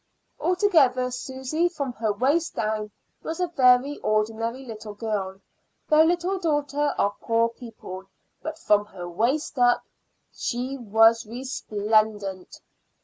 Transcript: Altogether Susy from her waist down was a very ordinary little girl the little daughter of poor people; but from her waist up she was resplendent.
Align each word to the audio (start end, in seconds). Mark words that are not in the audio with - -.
Altogether 0.39 1.11
Susy 1.11 1.69
from 1.69 1.93
her 1.93 2.11
waist 2.11 2.55
down 2.55 2.89
was 3.21 3.39
a 3.39 3.45
very 3.45 3.99
ordinary 3.99 4.65
little 4.65 4.95
girl 4.95 5.39
the 5.89 6.03
little 6.03 6.39
daughter 6.39 6.95
of 6.97 7.19
poor 7.21 7.49
people; 7.49 8.05
but 8.41 8.57
from 8.57 8.85
her 8.87 9.07
waist 9.07 9.59
up 9.59 9.83
she 10.33 10.75
was 10.75 11.27
resplendent. 11.27 12.61